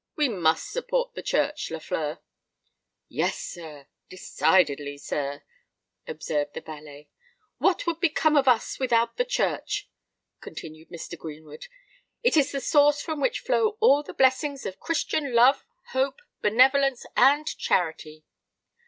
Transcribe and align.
We 0.15 0.29
must 0.29 0.71
support 0.71 1.13
the 1.13 1.21
Church, 1.21 1.69
Lafleur." 1.69 2.21
"Yes, 3.07 3.37
sir—decidedly, 3.37 4.97
sir," 4.97 5.43
observed 6.07 6.55
the 6.55 6.61
valet. 6.61 7.09
"What 7.59 7.85
would 7.85 7.99
become 7.99 8.35
of 8.35 8.47
us 8.47 8.79
without 8.79 9.17
the 9.17 9.25
Church?" 9.25 9.91
continued 10.39 10.89
Mr. 10.89 11.15
Greenwood. 11.19 11.67
"It 12.23 12.35
is 12.35 12.51
the 12.51 12.61
source 12.61 12.99
from 13.03 13.21
which 13.21 13.41
flow 13.41 13.77
all 13.79 14.01
the 14.01 14.15
blessings 14.15 14.65
of 14.65 14.79
Christian 14.79 15.35
love, 15.35 15.65
hope, 15.91 16.19
benevolence, 16.41 17.05
and 17.15 17.45
charity. 17.59 18.25